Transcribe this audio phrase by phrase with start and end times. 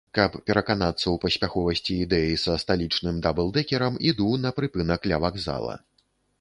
[0.17, 5.73] Каб пераканацца ў паспяховасці ідэі са сталічным даблдэкерам, іду на прыпынак ля вакзала.